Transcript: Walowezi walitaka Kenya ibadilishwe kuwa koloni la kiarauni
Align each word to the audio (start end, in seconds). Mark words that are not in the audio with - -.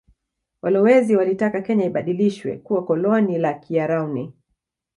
Walowezi 0.61 1.15
walitaka 1.15 1.61
Kenya 1.61 1.85
ibadilishwe 1.85 2.57
kuwa 2.57 2.85
koloni 2.85 3.37
la 3.37 3.53
kiarauni 3.53 4.33